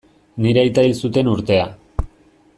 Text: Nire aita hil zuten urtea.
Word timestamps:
Nire 0.45 0.61
aita 0.63 0.85
hil 0.87 0.97
zuten 1.05 1.31
urtea. 1.35 1.71